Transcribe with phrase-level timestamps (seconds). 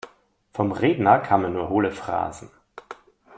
[0.51, 2.49] Vom Redner kamen nur hohle Phrasen.